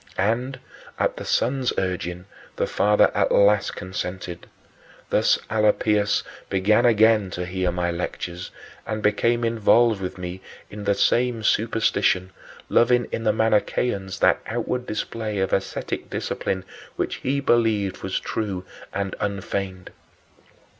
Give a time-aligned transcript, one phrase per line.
[0.17, 0.59] And,
[0.97, 4.47] at the son's urging, the father at last consented.
[5.11, 8.49] Thus Alypius began again to hear my lectures
[8.87, 10.41] and became involved with me
[10.71, 12.31] in the same superstition,
[12.67, 16.65] loving in the Manicheans that outward display of ascetic discipline
[16.95, 19.91] which he believed was true and unfeigned.